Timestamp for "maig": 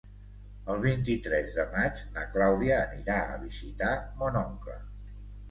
1.73-2.01